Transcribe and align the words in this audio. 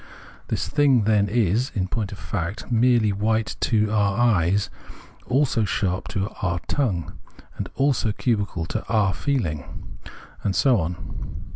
This 0.47 0.67
thing, 0.67 1.03
then, 1.03 1.29
is, 1.29 1.71
in 1.75 1.87
point 1.87 2.11
of 2.11 2.17
fact, 2.17 2.71
merely 2.71 3.11
white 3.13 3.55
to 3.59 3.91
our 3.91 4.17
eyes, 4.17 4.71
also 5.27 5.63
sharp 5.63 6.07
to 6.07 6.29
our 6.41 6.57
tongue, 6.67 7.19
and 7.55 7.69
also 7.75 8.11
cubical 8.11 8.65
to 8.65 8.83
our 8.89 9.13
feehng, 9.13 9.63
and 10.43 10.55
so 10.55 10.79
on. 10.79 11.43